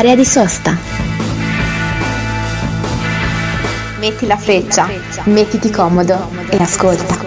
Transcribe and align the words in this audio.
Area 0.00 0.14
di 0.14 0.24
sosta. 0.24 0.74
Metti 3.98 4.26
la 4.26 4.38
freccia, 4.38 4.88
mettiti 5.24 5.68
comodo 5.68 6.30
e 6.48 6.56
ascolta. 6.56 7.18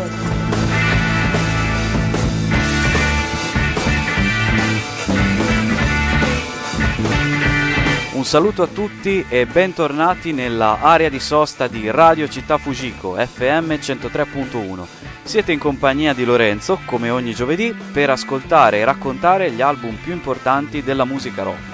Un 8.13 8.25
saluto 8.25 8.63
a 8.63 8.67
tutti 8.67 9.23
e 9.29 9.45
bentornati 9.45 10.31
nella 10.31 10.79
area 10.81 11.09
di 11.09 11.19
sosta 11.19 11.67
di 11.67 11.91
Radio 11.91 12.27
Città 12.27 12.57
Fujiko 12.57 13.13
FM 13.13 13.73
103.1. 13.73 14.85
Siete 15.21 15.51
in 15.51 15.59
compagnia 15.59 16.13
di 16.13 16.25
Lorenzo, 16.25 16.79
come 16.85 17.11
ogni 17.11 17.35
giovedì, 17.35 17.71
per 17.71 18.09
ascoltare 18.09 18.79
e 18.79 18.83
raccontare 18.83 19.51
gli 19.51 19.61
album 19.61 19.93
più 19.93 20.11
importanti 20.11 20.81
della 20.81 21.05
musica 21.05 21.43
rock. 21.43 21.72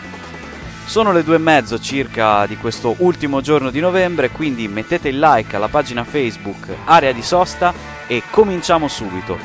Sono 0.90 1.12
le 1.12 1.24
due 1.24 1.36
e 1.36 1.38
mezzo 1.38 1.78
circa 1.78 2.48
di 2.48 2.58
questo 2.58 2.96
ultimo 2.98 3.42
giorno 3.42 3.70
di 3.70 3.80
novembre, 3.80 4.32
quindi 4.32 4.68
mettete 4.68 5.10
il 5.10 5.20
like 5.20 5.56
alla 5.56 5.68
pagina 5.68 6.04
Facebook 6.04 6.66
Area 6.86 7.12
di 7.12 7.22
Sosta 7.22 7.72
e 8.08 8.24
cominciamo 8.32 8.88
subito. 8.88 9.38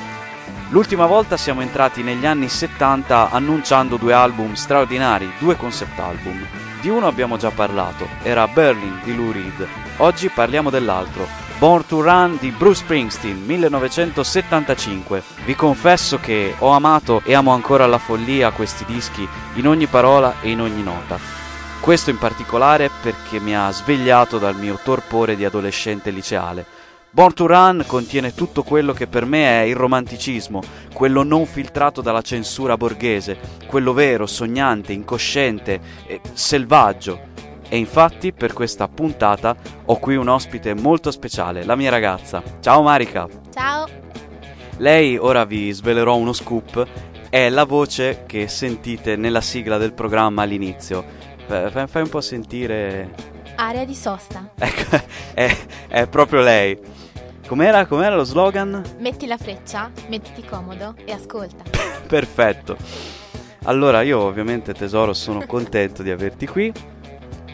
L'ultima 0.70 1.05
volta 1.05 1.37
siamo 1.37 1.61
entrati 1.61 2.03
negli 2.03 2.25
anni 2.25 2.48
70 2.48 3.30
annunciando 3.30 3.98
due 3.98 4.15
album 4.15 4.55
straordinari, 4.55 5.30
due 5.39 5.55
concept 5.55 5.98
album. 5.98 6.47
Di 6.80 6.89
uno 6.89 7.07
abbiamo 7.07 7.37
già 7.37 7.51
parlato, 7.51 8.09
era 8.23 8.48
Berlin 8.48 9.01
di 9.05 9.15
Lou 9.15 9.31
Reed. 9.31 9.69
Oggi 9.98 10.31
parliamo 10.31 10.70
dell'altro, 10.70 11.29
Born 11.59 11.87
to 11.87 12.03
Run 12.03 12.37
di 12.41 12.51
Bruce 12.51 12.83
Springsteen 12.83 13.45
1975. 13.45 15.23
Vi 15.45 15.55
confesso 15.55 16.19
che 16.19 16.55
ho 16.59 16.70
amato 16.70 17.23
e 17.25 17.33
amo 17.33 17.53
ancora 17.53 17.84
alla 17.84 17.98
follia 17.98 18.51
questi 18.51 18.84
dischi 18.84 19.27
in 19.55 19.69
ogni 19.69 19.87
parola 19.87 20.41
e 20.41 20.51
in 20.51 20.61
ogni 20.61 20.83
nota. 20.83 21.17
Questo 21.81 22.11
in 22.11 22.19
particolare 22.19 22.91
perché 23.01 23.39
mi 23.39 23.56
ha 23.56 23.70
svegliato 23.70 24.39
dal 24.39 24.56
mio 24.56 24.78
torpore 24.83 25.37
di 25.37 25.45
adolescente 25.45 26.11
liceale. 26.11 26.67
Born 27.11 27.33
to 27.33 27.47
Run 27.47 27.84
contiene 27.87 28.34
tutto 28.34 28.65
quello 28.65 28.93
che 28.93 29.06
per 29.06 29.25
me 29.25 29.62
è 29.62 29.65
il 29.65 29.77
romanticismo, 29.77 30.61
quello 30.93 31.23
non 31.23 31.47
filtrato 31.47 32.00
dalla 32.00 32.23
censura 32.23 32.77
borghese, 32.77 33.39
quello 33.67 33.93
vero, 33.93 34.27
sognante, 34.27 34.93
incosciente 34.93 35.81
selvaggio. 36.33 37.33
E 37.69 37.77
infatti 37.77 38.33
per 38.33 38.53
questa 38.53 38.89
puntata 38.89 39.57
ho 39.84 39.98
qui 39.98 40.17
un 40.17 40.29
ospite 40.29 40.75
molto 40.75 41.11
speciale, 41.11 41.65
la 41.65 41.77
mia 41.77 41.91
ragazza. 41.91 42.43
Ciao 42.61 42.83
Marika! 42.83 43.29
Ciao! 43.53 43.87
Lei, 44.79 45.17
ora 45.17 45.45
vi 45.45 45.71
svelerò 45.71 46.17
uno 46.17 46.33
scoop, 46.33 46.87
è 47.31 47.48
la 47.48 47.65
voce 47.65 48.25
che 48.27 48.48
sentite 48.48 49.17
nella 49.17 49.41
sigla 49.41 49.79
del 49.79 49.93
programma 49.93 50.43
all'inizio. 50.43 51.05
Fai 51.47 52.03
un 52.03 52.09
po' 52.09 52.21
sentire... 52.21 53.33
Area 53.56 53.84
di 53.84 53.95
sosta. 53.95 54.51
Ecco, 54.59 55.01
è, 55.34 55.56
è 55.89 56.06
proprio 56.09 56.41
lei. 56.41 56.78
Com'era, 57.47 57.87
com'era 57.87 58.17
lo 58.17 58.25
slogan? 58.25 58.83
Metti 58.99 59.27
la 59.27 59.37
freccia, 59.37 59.91
mettiti 60.09 60.45
comodo 60.45 60.95
e 61.05 61.12
ascolta. 61.12 61.62
Perfetto. 62.06 62.77
Allora, 63.65 64.03
io 64.03 64.21
ovviamente 64.21 64.75
tesoro 64.75 65.12
sono 65.12 65.45
contento 65.47 66.03
di 66.03 66.11
averti 66.11 66.47
qui. 66.47 66.73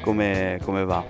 Come, 0.02 0.58
come 0.62 0.84
va? 0.84 1.04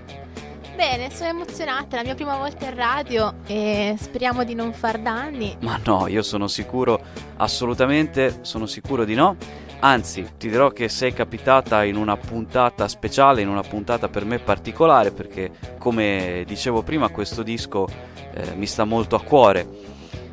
Bene, 0.75 1.11
sono 1.11 1.29
emozionata, 1.29 1.97
è 1.97 1.99
la 1.99 2.05
mia 2.05 2.15
prima 2.15 2.37
volta 2.37 2.65
in 2.65 2.75
radio 2.75 3.35
e 3.47 3.97
speriamo 3.99 4.45
di 4.45 4.55
non 4.55 4.73
far 4.73 4.99
danni. 4.99 5.57
Ma 5.61 5.79
no, 5.85 6.07
io 6.07 6.23
sono 6.23 6.49
sicuro, 6.49 6.99
assolutamente 7.37 8.39
sono 8.41 8.65
sicuro 8.65 9.05
di 9.05 9.15
no. 9.15 9.37
Anzi, 9.81 10.27
ti 10.39 10.49
dirò 10.49 10.71
che 10.71 10.89
sei 10.89 11.13
capitata 11.13 11.85
in 11.85 11.97
una 11.97 12.17
puntata 12.17 12.89
speciale, 12.89 13.43
in 13.43 13.49
una 13.49 13.63
puntata 13.63 14.09
per 14.09 14.25
me 14.25 14.39
particolare, 14.39 15.11
perché 15.11 15.51
come 15.79 16.45
dicevo 16.47 16.83
prima 16.83 17.11
questo 17.11 17.43
disco 17.43 17.87
eh, 18.33 18.55
mi 18.55 18.67
sta 18.67 18.85
molto 18.85 19.17
a 19.17 19.23
cuore. 19.23 19.67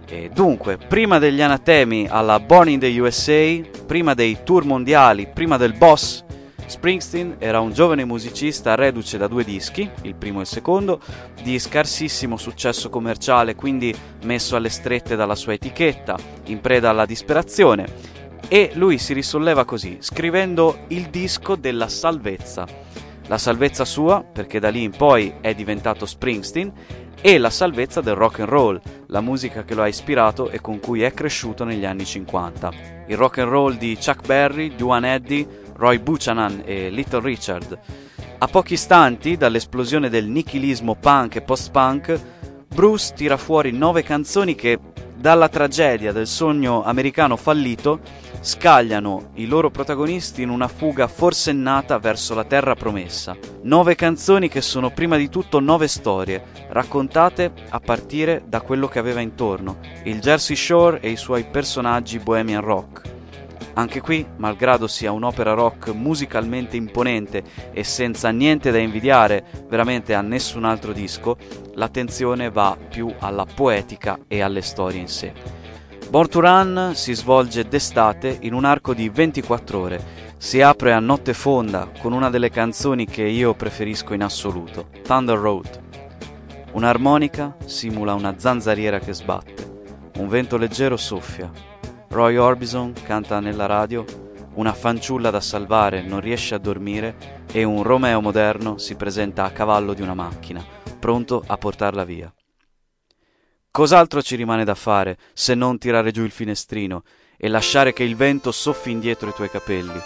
E 0.08 0.30
dunque, 0.34 0.78
prima 0.78 1.20
degli 1.20 1.42
anatemi 1.42 2.08
alla 2.10 2.40
Born 2.40 2.70
in 2.70 2.80
the 2.80 3.00
USA, 3.00 3.60
prima 3.86 4.14
dei 4.14 4.38
tour 4.44 4.64
mondiali, 4.64 5.28
prima 5.28 5.58
del 5.58 5.74
boss, 5.74 6.24
Springsteen 6.68 7.38
era 7.40 7.62
un 7.62 7.72
giovane 7.72 8.04
musicista 8.04 8.76
reduce 8.76 9.18
da 9.18 9.28
due 9.28 9.46
dischi, 9.46 9.90
il 10.02 10.16
primo 10.16 10.40
e 10.40 10.42
il 10.42 10.48
secondo, 10.48 11.00
di 11.42 11.58
scarsissimo 11.58 12.36
successo 12.36 12.90
commerciale, 12.90 13.56
quindi 13.56 13.96
messo 14.24 14.58
alle 14.58 14.68
strette 14.68 15.16
dalla 15.16 15.36
sua 15.36 15.54
etichetta, 15.54 16.18
in 16.48 16.60
preda 16.60 16.90
alla 16.90 17.06
disperazione, 17.06 17.88
e 18.50 18.72
lui 18.74 18.98
si 18.98 19.14
risolleva 19.14 19.64
così, 19.64 19.98
scrivendo 20.02 20.80
il 20.90 21.08
disco 21.10 21.56
della 21.56 21.88
salvezza. 21.88 22.68
La 23.28 23.38
salvezza 23.38 23.86
sua, 23.86 24.22
perché 24.24 24.60
da 24.60 24.70
lì 24.70 24.84
in 24.84 24.92
poi 24.92 25.36
è 25.40 25.56
diventato 25.56 26.06
Springsteen, 26.06 26.72
e 27.22 27.38
la 27.38 27.50
salvezza 27.50 28.02
del 28.02 28.16
rock 28.16 28.40
and 28.40 28.50
roll, 28.50 28.82
la 29.08 29.22
musica 29.22 29.64
che 29.64 29.74
lo 29.74 29.82
ha 29.82 29.88
ispirato 29.88 30.50
e 30.50 30.62
con 30.62 30.80
cui 30.80 31.02
è 31.02 31.14
cresciuto 31.14 31.64
negli 31.64 31.86
anni 31.86 32.06
50. 32.06 32.72
Il 33.08 33.18
rock 33.18 33.40
and 33.40 33.50
roll 33.50 33.78
di 33.78 33.96
Chuck 33.96 34.26
Berry, 34.26 34.76
Duane 34.76 35.16
Eddy, 35.16 35.48
Roy 35.76 36.00
Buchanan 36.00 36.62
e 36.66 36.90
Little 36.90 37.22
Richard. 37.22 37.80
A 38.40 38.48
pochi 38.48 38.74
istanti 38.74 39.36
dall'esplosione 39.36 40.10
del 40.10 40.28
nichilismo 40.28 40.96
punk 40.96 41.38
e 41.38 41.42
post-punk, 41.42 42.20
Bruce 42.68 43.14
tira 43.16 43.38
fuori 43.38 43.72
nove 43.72 44.04
canzoni 44.04 44.54
che, 44.54 44.80
dalla 45.16 45.50
tragedia 45.50 46.12
del 46.12 46.28
sogno 46.28 46.84
americano 46.84 47.36
fallito, 47.36 48.00
scagliano 48.40 49.32
i 49.36 49.48
loro 49.48 49.72
protagonisti 49.72 50.44
in 50.44 50.50
una 50.50 50.68
fuga 50.68 51.08
forsennata 51.08 51.98
verso 51.98 52.36
la 52.36 52.44
terra 52.44 52.76
promessa. 52.76 53.36
Nove 53.64 53.96
canzoni 53.96 54.48
che 54.48 54.62
sono 54.62 54.92
prima 54.92 55.18
di 55.18 55.28
tutto 55.30 55.60
nove 55.60 55.88
storie, 55.88 56.44
raccontate 56.70 57.52
a 57.70 57.80
partire 57.80 58.44
da 58.46 58.62
quello 58.62 58.88
che 58.88 59.00
aveva 59.00 59.22
intorno, 59.22 59.78
il 60.04 60.20
Jersey 60.20 60.56
Shore 60.56 61.00
e 61.00 61.10
i 61.10 61.18
suoi 61.18 61.46
personaggi 61.46 62.20
bohemian 62.20 62.62
rock. 62.62 63.16
Anche 63.78 64.02
qui, 64.02 64.26
malgrado 64.38 64.88
sia 64.88 65.12
un'opera 65.12 65.54
rock 65.54 65.90
musicalmente 65.90 66.76
imponente 66.76 67.44
e 67.72 67.84
senza 67.84 68.30
niente 68.32 68.72
da 68.72 68.80
invidiare 68.80 69.46
veramente 69.70 70.16
a 70.16 70.22
nessun 70.22 70.66
altro 70.66 70.94
disco, 70.94 71.38
l'attenzione 71.76 72.50
va 72.50 72.76
più 72.90 73.14
alla 73.20 73.46
poetica 73.46 74.18
e 74.28 74.42
alle 74.42 74.64
storie 74.64 75.00
in 75.00 75.08
sé. 75.08 75.32
Born 76.10 76.28
to 76.28 76.40
Run 76.40 76.92
si 76.96 77.14
svolge 77.14 77.68
d'estate 77.68 78.38
in 78.42 78.54
un 78.54 78.66
arco 78.66 78.96
di 78.96 79.10
24 79.10 79.80
ore. 79.80 80.04
Si 80.38 80.60
apre 80.60 80.92
a 80.94 81.00
notte 81.00 81.36
fonda 81.36 81.88
con 82.02 82.14
una 82.14 82.32
delle 82.32 82.50
canzoni 82.50 83.06
che 83.06 83.24
io 83.24 83.54
preferisco 83.54 84.16
in 84.16 84.24
assoluto, 84.24 84.88
Thunder 85.04 85.38
Road. 85.38 85.82
Un'armonica 86.72 87.56
simula 87.66 88.16
una 88.16 88.40
zanzariera 88.40 88.98
che 88.98 89.14
sbatte. 89.14 89.66
Un 90.18 90.28
vento 90.30 90.58
leggero 90.58 90.98
soffia. 90.98 91.76
Roy 92.10 92.38
Orbison 92.38 92.94
canta 93.04 93.40
nella 93.42 93.66
radio. 93.66 94.06
Una 94.54 94.74
fanciulla 94.74 95.30
da 95.30 95.42
salvare 95.42 96.02
non 96.02 96.22
riesce 96.22 96.56
a 96.56 96.58
dormire 96.58 97.44
e 97.52 97.64
un 97.64 97.84
Romeo 97.84 98.22
moderno 98.22 98.78
si 98.78 98.96
presenta 98.96 99.44
a 99.44 99.52
cavallo 99.52 99.94
di 99.94 100.02
una 100.02 100.14
macchina, 100.14 100.66
pronto 101.00 101.44
a 101.46 101.58
portarla 101.58 102.06
via. 102.06 102.34
Cos'altro 103.70 104.22
ci 104.22 104.36
rimane 104.36 104.64
da 104.64 104.74
fare 104.74 105.18
se 105.34 105.54
non 105.54 105.78
tirare 105.78 106.12
giù 106.12 106.24
il 106.24 106.32
finestrino 106.32 107.04
e 107.36 107.50
lasciare 107.50 107.94
che 107.94 108.04
il 108.04 108.16
vento 108.16 108.52
soffi 108.52 108.90
indietro 108.90 109.30
i 109.30 109.34
tuoi 109.34 109.50
capelli? 109.50 110.00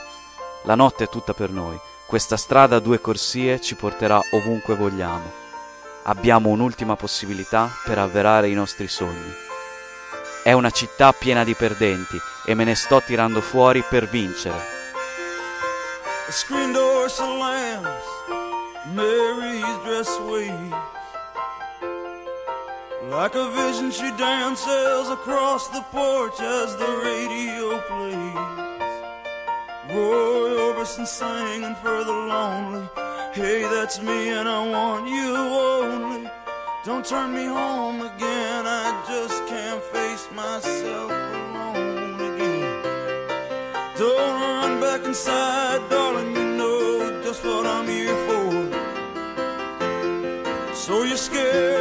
La 0.64 0.76
notte 0.76 1.06
è 1.06 1.08
tutta 1.08 1.34
per 1.34 1.52
noi. 1.52 1.78
Questa 2.08 2.36
strada 2.36 2.78
a 2.78 2.80
due 2.80 3.00
corsie 3.00 3.62
ci 3.62 3.76
porterà 3.76 4.20
ovunque 4.32 4.76
vogliamo. 4.76 5.32
Abbiamo 6.06 6.50
un'ultima 6.50 6.96
possibilità 6.96 7.70
per 7.86 8.00
avverare 8.00 8.50
i 8.50 8.54
nostri 8.54 8.88
sogni. 8.88 9.50
È 10.44 10.54
una 10.54 10.72
città 10.72 11.14
piena 11.14 11.44
di 11.44 11.54
perdenti 11.54 12.20
e 12.46 12.56
me 12.56 12.64
ne 12.64 12.74
sto 12.74 13.00
tirando 13.06 13.42
fuori 13.42 13.84
per 13.88 14.10
vincere. 14.10 14.58
The 16.26 16.32
screen 16.32 16.72
door 16.72 17.10
slams, 17.10 17.88
Mary's 18.94 19.78
dress 19.84 20.18
waves. 20.20 20.74
Like 23.10 23.36
a 23.36 23.50
vision, 23.52 23.92
she 23.92 24.10
dances 24.18 25.10
across 25.10 25.70
the 25.70 25.84
porch 25.92 26.40
as 26.40 26.76
the 26.78 26.88
radio 27.04 27.80
plays. 27.88 28.62
Roy 29.94 30.58
Orbison 30.58 31.06
singing 31.06 31.76
for 31.84 32.04
the 32.04 32.12
lonely. 32.12 32.90
Hey, 33.34 33.62
that's 33.64 34.02
me, 34.02 34.30
and 34.30 34.50
I 34.50 34.68
want 34.68 35.08
you 35.08 35.36
only. 35.36 36.30
Don't 36.84 37.06
turn 37.06 37.32
me 37.32 37.46
home 37.46 38.01
myself 40.34 41.12
alone 41.12 42.22
again. 42.34 42.84
Don't 43.98 44.42
run 44.42 44.80
back 44.82 45.04
inside, 45.06 45.82
darling, 45.90 46.36
you 46.36 46.46
know 46.58 47.22
just 47.24 47.44
what 47.44 47.66
I'm 47.66 47.88
here 47.88 48.16
for. 48.28 48.52
So 50.74 51.04
you're 51.04 51.18
scared 51.18 51.81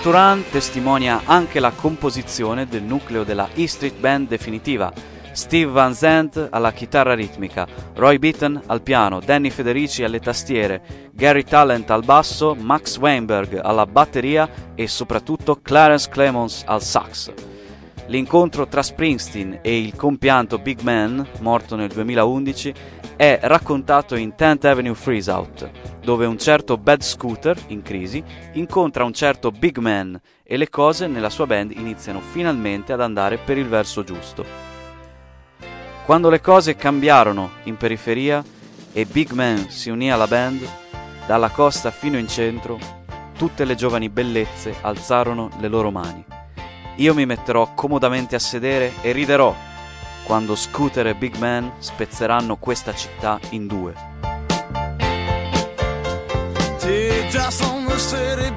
Small 0.00 0.42
to 0.42 0.50
testimonia 0.50 1.22
anche 1.24 1.58
la 1.58 1.72
composizione 1.72 2.66
del 2.66 2.82
nucleo 2.82 3.24
della 3.24 3.48
E 3.54 3.66
Street 3.66 3.98
Band 3.98 4.28
definitiva. 4.28 4.92
Steve 5.32 5.70
Van 5.70 5.94
Zandt 5.94 6.48
alla 6.50 6.72
chitarra 6.72 7.14
ritmica, 7.14 7.66
Roy 7.94 8.18
Beaton 8.18 8.62
al 8.66 8.82
piano, 8.82 9.20
Danny 9.20 9.50
Federici 9.50 10.04
alle 10.04 10.20
tastiere, 10.20 11.10
Gary 11.12 11.42
Talent 11.42 11.90
al 11.90 12.04
basso, 12.04 12.54
Max 12.54 12.96
Weinberg 12.98 13.60
alla 13.62 13.86
batteria 13.86 14.48
e 14.74 14.86
soprattutto 14.86 15.58
Clarence 15.60 16.08
Clemons 16.08 16.62
al 16.66 16.82
sax. 16.82 17.47
L'incontro 18.08 18.66
tra 18.66 18.82
Springsteen 18.82 19.58
e 19.60 19.78
il 19.78 19.94
compianto 19.94 20.58
Big 20.58 20.80
Man, 20.80 21.26
morto 21.40 21.76
nel 21.76 21.88
2011, 21.88 22.74
è 23.16 23.38
raccontato 23.42 24.16
in 24.16 24.32
10th 24.34 24.66
Avenue 24.66 24.94
Freeze 24.94 25.30
Out, 25.30 25.70
dove 26.00 26.24
un 26.24 26.38
certo 26.38 26.78
Bad 26.78 27.02
Scooter, 27.02 27.58
in 27.66 27.82
crisi, 27.82 28.24
incontra 28.54 29.04
un 29.04 29.12
certo 29.12 29.50
Big 29.50 29.76
Man 29.76 30.18
e 30.42 30.56
le 30.56 30.70
cose 30.70 31.06
nella 31.06 31.28
sua 31.28 31.46
band 31.46 31.72
iniziano 31.72 32.20
finalmente 32.20 32.94
ad 32.94 33.02
andare 33.02 33.36
per 33.36 33.58
il 33.58 33.66
verso 33.66 34.02
giusto. 34.02 34.42
Quando 36.06 36.30
le 36.30 36.40
cose 36.40 36.76
cambiarono 36.76 37.50
in 37.64 37.76
periferia 37.76 38.42
e 38.90 39.04
Big 39.04 39.32
Man 39.32 39.68
si 39.68 39.90
unì 39.90 40.10
alla 40.10 40.26
band, 40.26 40.66
dalla 41.26 41.50
costa 41.50 41.90
fino 41.90 42.16
in 42.16 42.26
centro, 42.26 42.78
tutte 43.36 43.66
le 43.66 43.74
giovani 43.74 44.08
bellezze 44.08 44.76
alzarono 44.80 45.50
le 45.60 45.68
loro 45.68 45.90
mani. 45.90 46.24
Io 46.98 47.14
mi 47.14 47.26
metterò 47.26 47.74
comodamente 47.74 48.34
a 48.34 48.40
sedere 48.40 48.92
e 49.02 49.12
riderò 49.12 49.54
quando 50.24 50.56
Scooter 50.56 51.06
e 51.06 51.14
Big 51.14 51.36
Man 51.36 51.74
spezzeranno 51.78 52.56
questa 52.56 52.92
città 52.92 53.38
in 53.50 53.68
due. 53.68 53.94
Teardrops 56.78 57.60
on 57.60 57.86
the 57.86 57.96
city 57.98 58.50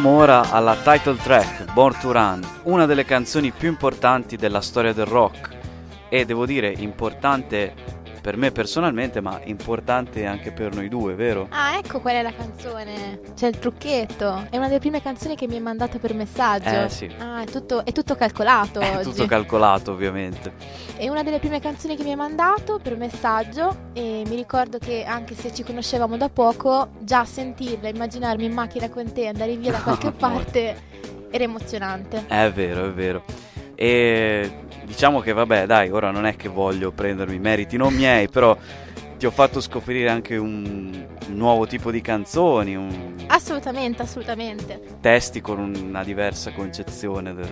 Veniamo 0.00 0.22
ora 0.22 0.50
alla 0.50 0.76
title 0.76 1.16
track, 1.16 1.74
Born 1.74 1.94
to 2.00 2.10
Run, 2.10 2.40
una 2.62 2.86
delle 2.86 3.04
canzoni 3.04 3.50
più 3.50 3.68
importanti 3.68 4.38
della 4.38 4.62
storia 4.62 4.94
del 4.94 5.04
rock. 5.04 5.58
E 6.08 6.24
devo 6.24 6.46
dire 6.46 6.72
importante 6.74 7.74
per 8.20 8.36
me 8.36 8.50
personalmente, 8.50 9.20
ma 9.20 9.40
importante 9.44 10.26
anche 10.26 10.52
per 10.52 10.74
noi 10.74 10.88
due, 10.88 11.14
vero? 11.14 11.46
Ah, 11.50 11.76
ecco 11.76 12.00
qual 12.00 12.14
è 12.16 12.22
la 12.22 12.32
canzone. 12.32 13.20
C'è 13.34 13.48
il 13.48 13.58
trucchetto. 13.58 14.46
È 14.50 14.56
una 14.56 14.66
delle 14.68 14.78
prime 14.78 15.00
canzoni 15.02 15.36
che 15.36 15.46
mi 15.46 15.54
hai 15.54 15.60
mandato 15.60 15.98
per 15.98 16.14
messaggio. 16.14 16.84
Eh 16.84 16.88
sì. 16.88 17.10
Ah, 17.18 17.42
è 17.42 17.46
tutto, 17.46 17.84
è 17.84 17.92
tutto 17.92 18.14
calcolato 18.14 18.80
È 18.80 18.96
oggi. 18.96 19.10
tutto 19.10 19.26
calcolato, 19.26 19.92
ovviamente. 19.92 20.52
È 20.96 21.08
una 21.08 21.22
delle 21.22 21.38
prime 21.38 21.60
canzoni 21.60 21.96
che 21.96 22.02
mi 22.02 22.10
hai 22.10 22.16
mandato 22.16 22.78
per 22.82 22.96
messaggio 22.96 23.88
e 23.94 24.22
mi 24.26 24.36
ricordo 24.36 24.78
che 24.78 25.04
anche 25.04 25.34
se 25.34 25.52
ci 25.52 25.62
conoscevamo 25.64 26.16
da 26.16 26.28
poco, 26.28 26.90
già 27.00 27.24
sentirla, 27.24 27.88
immaginarmi 27.88 28.44
in 28.44 28.52
macchina 28.52 28.88
con 28.90 29.10
te, 29.12 29.28
andare 29.28 29.56
via 29.56 29.72
da 29.72 29.80
qualche 29.80 30.10
parte 30.12 30.88
era 31.30 31.44
emozionante. 31.44 32.24
È 32.26 32.50
vero, 32.52 32.84
è 32.86 32.90
vero. 32.92 33.24
E 33.74 34.52
diciamo 34.90 35.20
che 35.20 35.32
vabbè, 35.32 35.66
dai, 35.66 35.88
ora 35.90 36.10
non 36.10 36.26
è 36.26 36.34
che 36.34 36.48
voglio 36.48 36.90
prendermi 36.90 37.38
meriti 37.38 37.76
non 37.76 37.94
miei, 37.94 38.28
però 38.28 38.56
ti 39.16 39.24
ho 39.24 39.30
fatto 39.30 39.60
scoprire 39.60 40.08
anche 40.08 40.36
un, 40.36 41.06
un 41.28 41.36
nuovo 41.36 41.68
tipo 41.68 41.92
di 41.92 42.00
canzoni, 42.00 42.74
un- 42.74 43.14
Assolutamente, 43.28 44.02
assolutamente. 44.02 44.82
testi 45.00 45.40
con 45.40 45.60
una 45.60 46.02
diversa 46.02 46.50
concezione 46.50 47.32
del, 47.32 47.48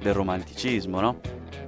del 0.00 0.14
romanticismo, 0.14 1.00
no? 1.00 1.20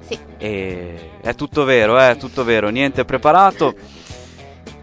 Sì. 0.06 0.16
E 0.38 1.10
è 1.22 1.34
tutto 1.34 1.64
vero, 1.64 1.98
è 1.98 2.16
tutto 2.16 2.44
vero, 2.44 2.68
niente 2.68 3.04
preparato. 3.04 3.74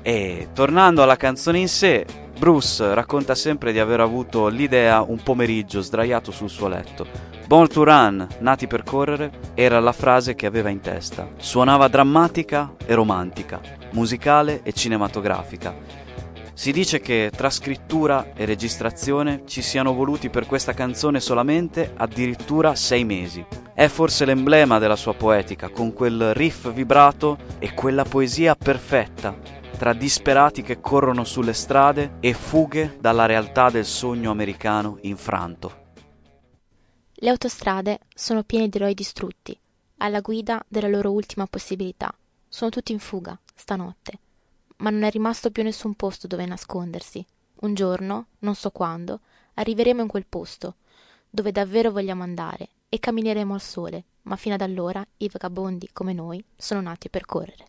E 0.02 0.50
tornando 0.54 1.04
alla 1.04 1.16
canzone 1.16 1.60
in 1.60 1.70
sé, 1.70 2.06
Bruce 2.38 2.94
racconta 2.94 3.34
sempre 3.34 3.72
di 3.72 3.80
aver 3.80 4.02
avuto 4.02 4.48
l'idea 4.50 5.02
un 5.02 5.24
pomeriggio 5.24 5.80
sdraiato 5.82 6.32
sul 6.32 6.50
suo 6.50 6.68
letto. 6.68 7.08
Born 7.48 7.68
to 7.68 7.84
Run, 7.84 8.28
nati 8.40 8.66
per 8.66 8.82
correre, 8.82 9.30
era 9.54 9.80
la 9.80 9.92
frase 9.92 10.34
che 10.34 10.48
aveva 10.48 10.70
in 10.70 10.82
testa. 10.82 11.30
Suonava 11.38 11.88
drammatica 11.88 12.74
e 12.84 12.96
romantica, 12.96 13.62
musicale 13.92 14.62
e 14.64 14.74
cinematografica. 14.74 15.75
Si 16.56 16.72
dice 16.72 17.00
che 17.02 17.32
tra 17.36 17.52
scrittura 17.52 18.34
e 18.34 18.46
registrazione 18.46 19.44
ci 19.46 19.62
siano 19.62 19.94
voluti 19.94 20.32
per 20.32 20.48
questa 20.48 20.74
canzone 20.74 21.20
solamente 21.20 21.94
addirittura 21.96 22.74
sei 22.74 23.04
mesi. 23.04 23.46
È 23.75 23.88
forse 23.90 24.25
l'emblema 24.25 24.80
della 24.80 24.96
sua 24.96 25.14
poetica, 25.14 25.70
con 25.70 25.94
quel 25.94 26.34
riff 26.34 26.72
vibrato 26.72 27.38
e 27.60 27.75
quella 27.75 28.06
poesia 28.06 28.56
perfetta, 28.56 29.38
tra 29.78 29.94
disperati 29.94 30.64
che 30.64 30.82
corrono 30.82 31.24
sulle 31.24 31.54
strade 31.54 32.14
e 32.22 32.34
fughe 32.34 32.98
dalla 33.00 33.28
realtà 33.28 33.70
del 33.70 33.86
sogno 33.86 34.32
americano 34.32 34.98
infranto. 35.02 35.84
Le 37.25 37.32
autostrade 37.32 38.01
sono 38.13 38.44
piene 38.44 38.70
di 38.70 38.77
eroi 38.77 38.94
distrutti, 38.94 39.60
alla 39.98 40.22
guida 40.22 40.63
della 40.67 40.88
loro 40.88 41.12
ultima 41.12 41.48
possibilità. 41.48 42.13
Sono 42.48 42.70
tutti 42.70 42.91
in 42.91 43.00
fuga, 43.00 43.36
stanotte. 43.55 44.20
Ma 44.77 44.91
non 44.91 45.01
è 45.01 45.10
rimasto 45.10 45.50
più 45.50 45.63
nessun 45.63 45.96
posto 45.96 46.27
dove 46.27 46.46
nascondersi. 46.46 47.25
Un 47.62 47.74
giorno, 47.74 48.27
non 48.41 48.53
so 48.53 48.70
quando, 48.70 49.22
arriveremo 49.55 50.03
in 50.03 50.08
quel 50.08 50.27
posto, 50.27 50.75
dove 51.27 51.51
davvero 51.51 51.89
vogliamo 51.89 52.22
andare, 52.22 52.70
e 52.89 53.00
cammineremo 53.00 53.55
al 53.55 53.62
sole, 53.62 54.03
ma 54.22 54.36
fino 54.36 54.53
ad 54.53 54.62
allora 54.62 55.03
i 55.17 55.27
vagabondi 55.27 55.89
come 55.94 56.13
noi 56.13 56.46
sono 56.55 56.79
nati 56.79 57.10
per 57.10 57.25
correre. 57.25 57.65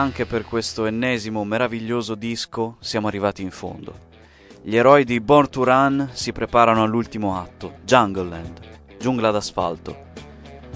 Anche 0.00 0.24
per 0.24 0.46
questo 0.46 0.86
ennesimo 0.86 1.44
meraviglioso 1.44 2.14
disco 2.14 2.76
siamo 2.80 3.06
arrivati 3.06 3.42
in 3.42 3.50
fondo. 3.50 4.08
Gli 4.62 4.74
eroi 4.74 5.04
di 5.04 5.20
Born 5.20 5.50
to 5.50 5.62
Run 5.62 6.08
si 6.12 6.32
preparano 6.32 6.82
all'ultimo 6.82 7.38
atto, 7.38 7.74
Jungleland, 7.84 8.60
giungla 8.98 9.30
d'asfalto. 9.30 10.08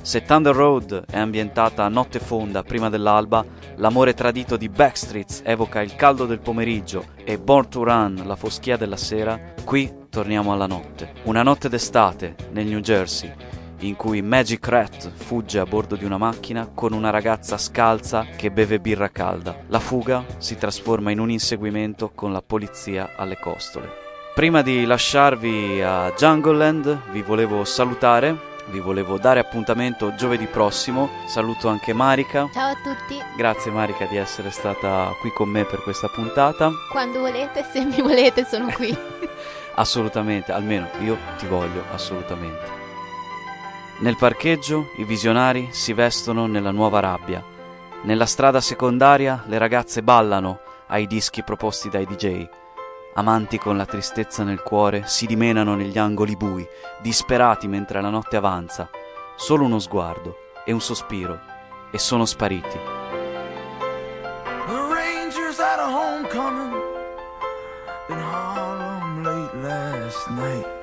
Se 0.02 0.22
Thunder 0.22 0.54
Road 0.54 1.06
è 1.10 1.16
ambientata 1.16 1.84
a 1.84 1.88
notte 1.88 2.18
fonda 2.18 2.62
prima 2.62 2.90
dell'alba, 2.90 3.42
l'amore 3.76 4.12
tradito 4.12 4.58
di 4.58 4.68
Backstreets 4.68 5.40
evoca 5.42 5.80
il 5.80 5.96
caldo 5.96 6.26
del 6.26 6.40
pomeriggio 6.40 7.06
e 7.24 7.38
Born 7.38 7.70
to 7.70 7.82
Run 7.82 8.22
la 8.26 8.36
foschia 8.36 8.76
della 8.76 8.98
sera, 8.98 9.54
qui 9.64 9.90
torniamo 10.10 10.52
alla 10.52 10.66
notte. 10.66 11.14
Una 11.22 11.42
notte 11.42 11.70
d'estate 11.70 12.36
nel 12.52 12.66
New 12.66 12.80
Jersey, 12.80 13.32
in 13.80 13.96
cui 13.96 14.22
Magic 14.22 14.66
Rat 14.66 15.10
fugge 15.12 15.58
a 15.58 15.64
bordo 15.64 15.96
di 15.96 16.04
una 16.04 16.18
macchina 16.18 16.68
con 16.72 16.92
una 16.92 17.10
ragazza 17.10 17.58
scalza 17.58 18.26
che 18.36 18.50
beve 18.50 18.80
birra 18.80 19.10
calda. 19.10 19.56
La 19.68 19.80
fuga 19.80 20.24
si 20.38 20.56
trasforma 20.56 21.10
in 21.10 21.18
un 21.18 21.30
inseguimento 21.30 22.10
con 22.14 22.32
la 22.32 22.42
polizia 22.42 23.10
alle 23.16 23.38
costole. 23.38 24.02
Prima 24.34 24.62
di 24.62 24.84
lasciarvi 24.84 25.80
a 25.82 26.12
Jungleland 26.12 27.10
vi 27.12 27.22
volevo 27.22 27.64
salutare, 27.64 28.52
vi 28.66 28.80
volevo 28.80 29.18
dare 29.18 29.40
appuntamento 29.40 30.14
giovedì 30.14 30.46
prossimo. 30.46 31.08
Saluto 31.26 31.68
anche 31.68 31.92
Marica. 31.92 32.48
Ciao 32.52 32.70
a 32.70 32.74
tutti, 32.74 33.22
Grazie 33.36 33.70
Marica 33.70 34.06
di 34.06 34.16
essere 34.16 34.50
stata 34.50 35.14
qui 35.20 35.30
con 35.30 35.48
me 35.48 35.64
per 35.64 35.82
questa 35.82 36.08
puntata. 36.08 36.70
quando 36.90 37.20
volete, 37.20 37.64
se 37.70 37.84
mi 37.84 38.00
volete, 38.00 38.44
sono 38.44 38.72
qui. 38.72 38.96
Assolutamente, 39.76 40.52
almeno 40.52 40.88
io 41.00 41.16
ti 41.36 41.46
voglio 41.46 41.84
assolutamente. 41.92 42.83
Nel 44.04 44.18
parcheggio 44.18 44.90
i 44.98 45.04
visionari 45.04 45.70
si 45.72 45.94
vestono 45.94 46.44
nella 46.44 46.72
nuova 46.72 47.00
rabbia. 47.00 47.42
Nella 48.02 48.26
strada 48.26 48.60
secondaria 48.60 49.42
le 49.46 49.56
ragazze 49.56 50.02
ballano 50.02 50.60
ai 50.88 51.06
dischi 51.06 51.42
proposti 51.42 51.88
dai 51.88 52.04
DJ. 52.04 52.46
Amanti 53.14 53.56
con 53.56 53.78
la 53.78 53.86
tristezza 53.86 54.44
nel 54.44 54.60
cuore 54.60 55.04
si 55.06 55.24
dimenano 55.24 55.74
negli 55.74 55.96
angoli 55.96 56.36
bui, 56.36 56.68
disperati 57.00 57.66
mentre 57.66 58.02
la 58.02 58.10
notte 58.10 58.36
avanza. 58.36 58.90
Solo 59.36 59.64
uno 59.64 59.78
sguardo 59.78 60.36
e 60.66 60.72
un 60.72 60.82
sospiro 60.82 61.40
e 61.90 61.96
sono 61.98 62.26
spariti. 62.26 62.78
The 64.66 64.86
Rangers 64.86 65.58
had 65.58 65.78
a 65.78 65.88
homecoming 65.88 66.74
in 68.10 68.18
Harlem 68.18 69.22
late 69.22 69.56
last 69.62 70.28
night. 70.28 70.73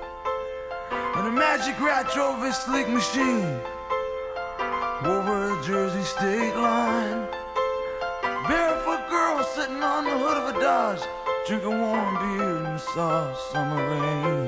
Magic 1.51 1.81
rat 1.81 2.09
drove 2.13 2.41
his 2.41 2.55
sleek 2.55 2.87
machine 2.87 3.59
over 5.03 5.49
the 5.49 5.61
Jersey 5.67 6.01
state 6.03 6.55
line. 6.55 7.27
Barefoot 8.47 9.09
girl 9.09 9.43
sitting 9.43 9.83
on 9.83 10.05
the 10.05 10.17
hood 10.17 10.37
of 10.37 10.55
a 10.55 10.59
Dodge, 10.61 11.01
drinking 11.45 11.81
warm 11.81 12.15
beer 12.15 12.55
in 12.55 12.63
the 12.63 12.77
soft 12.77 13.51
summer 13.51 13.75
rain. 13.75 14.45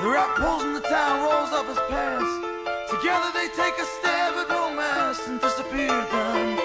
The 0.00 0.08
rat 0.08 0.34
pulls 0.36 0.64
in 0.64 0.72
the 0.72 0.80
town, 0.80 1.20
rolls 1.20 1.52
up 1.52 1.66
his 1.66 1.78
pants. 1.90 2.32
Together 2.88 3.28
they 3.34 3.48
take 3.48 3.76
a 3.76 3.84
stab 3.84 4.32
at 4.40 4.48
romance 4.48 5.28
and 5.28 5.38
disappear 5.38 5.88
down 6.10 6.63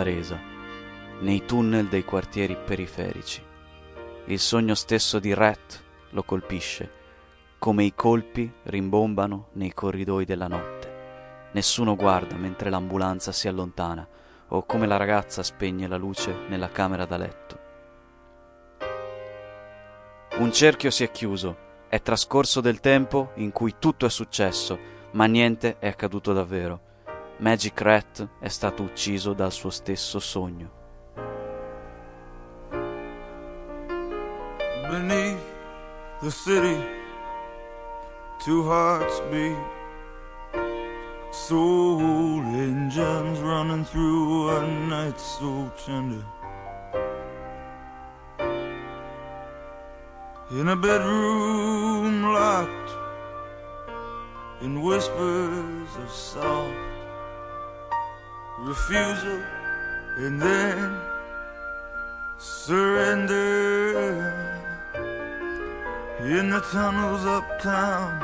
infine 0.00 0.02
la 0.02 0.02
resa, 0.02 0.40
nei 1.20 1.44
tunnel 1.44 1.86
dei 1.86 2.04
quartieri 2.04 2.56
periferici. 2.56 3.42
Il 4.26 4.38
sogno 4.38 4.74
stesso 4.74 5.18
di 5.18 5.34
Rat 5.34 5.82
lo 6.10 6.22
colpisce, 6.22 6.98
come 7.58 7.84
i 7.84 7.94
colpi 7.94 8.50
rimbombano 8.64 9.48
nei 9.52 9.72
corridoi 9.72 10.24
della 10.24 10.48
notte. 10.48 11.48
Nessuno 11.52 11.96
guarda 11.96 12.36
mentre 12.36 12.70
l'ambulanza 12.70 13.32
si 13.32 13.48
allontana 13.48 14.06
o 14.52 14.64
come 14.64 14.86
la 14.86 14.96
ragazza 14.96 15.42
spegne 15.42 15.86
la 15.86 15.96
luce 15.96 16.34
nella 16.48 16.70
camera 16.70 17.04
da 17.04 17.16
letto. 17.16 17.58
Un 20.38 20.52
cerchio 20.52 20.90
si 20.90 21.04
è 21.04 21.10
chiuso, 21.10 21.68
è 21.88 22.00
trascorso 22.00 22.60
del 22.60 22.80
tempo 22.80 23.32
in 23.34 23.52
cui 23.52 23.74
tutto 23.78 24.06
è 24.06 24.10
successo, 24.10 24.78
ma 25.12 25.26
niente 25.26 25.78
è 25.78 25.88
accaduto 25.88 26.32
davvero. 26.32 26.88
Magic 27.40 27.80
Rat 27.80 28.28
è 28.38 28.48
stato 28.48 28.82
ucciso 28.82 29.32
dal 29.32 29.50
suo 29.50 29.70
stesso 29.70 30.18
sogno. 30.18 30.70
Beneath 34.90 35.40
the 36.20 36.30
city, 36.30 36.78
two 38.44 38.62
hearts 38.68 39.22
beat. 39.30 39.56
Soul 41.30 42.42
engines 42.42 43.38
running 43.38 43.86
through 43.86 44.50
a 44.50 44.66
night 44.86 45.18
so 45.18 45.72
tender. 45.86 46.22
In 50.50 50.68
a 50.68 50.76
bedroom 50.76 52.22
locked 52.34 52.90
in 54.60 54.82
whispers 54.82 55.96
of 55.96 56.10
soft 56.10 56.89
refusal 58.60 59.40
and 60.18 60.40
then 60.40 60.94
surrender. 62.38 63.40
In 66.20 66.50
the 66.50 66.60
tunnels 66.60 67.24
uptown, 67.24 68.20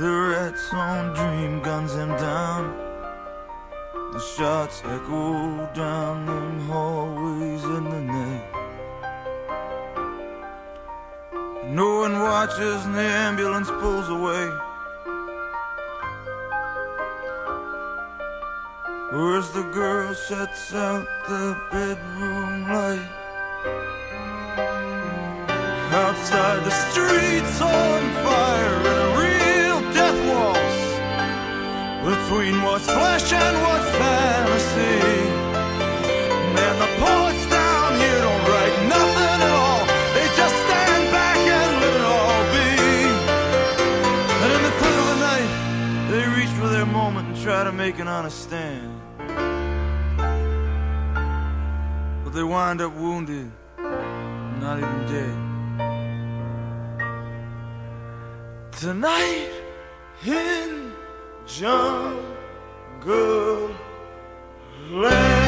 the 0.00 0.10
rats 0.10 0.72
on 0.72 1.14
dream 1.14 1.62
guns 1.62 1.94
him 1.94 2.08
down. 2.16 2.76
The 4.12 4.20
shots 4.36 4.82
echo 4.84 5.70
down 5.72 6.26
them 6.26 6.60
hallways 6.68 7.62
in 7.64 7.84
the 7.84 8.00
night. 8.00 8.48
No 11.66 12.00
one 12.00 12.18
watches 12.18 12.84
and 12.84 12.94
the 12.96 13.00
ambulance 13.00 13.70
pulls 13.70 14.08
away. 14.08 14.71
Where's 19.12 19.50
the 19.50 19.64
girl 19.64 20.14
shuts 20.14 20.72
out 20.72 21.06
the 21.28 21.54
bedroom 21.70 22.64
light? 22.64 23.10
Outside 25.92 26.64
the 26.64 26.70
streets 26.88 27.60
on 27.60 28.00
fire 28.24 28.76
in 28.80 28.96
a 29.04 29.10
real 29.20 29.78
death 29.92 30.16
waltz 30.32 30.80
between 32.08 32.62
what's 32.62 32.86
flesh 32.86 33.30
and 33.34 33.54
what's 33.60 33.90
fantasy. 34.00 35.04
Man, 36.56 36.74
the 36.80 36.88
poets 37.04 37.44
down 37.52 38.00
here 38.00 38.18
don't 38.18 38.44
write 38.48 38.76
nothing 38.96 39.44
at 39.44 39.52
all. 39.60 39.84
They 40.16 40.26
just 40.40 40.56
stand 40.64 41.04
back 41.12 41.36
and 41.36 41.70
let 41.84 41.94
it 42.00 42.04
all 42.16 42.42
be. 42.56 42.72
And 44.40 44.50
in 44.56 44.62
the 44.68 44.74
cool 44.80 44.98
of 45.04 45.08
the 45.12 45.20
night, 45.20 45.52
they 46.10 46.24
reach 46.40 46.52
for 46.56 46.68
their 46.68 46.86
moment 46.86 47.28
and 47.28 47.36
try 47.36 47.62
to 47.62 47.72
make 47.72 47.98
an 47.98 48.08
honest 48.08 48.40
stand. 48.44 48.91
but 52.32 52.38
they 52.38 52.44
wind 52.44 52.80
up 52.80 52.94
wounded, 52.96 53.50
not 53.78 54.78
even 54.78 55.06
dead. 55.06 55.36
Tonight 58.72 59.50
in 60.24 60.92
jungle 61.46 62.24
land. 64.90 65.41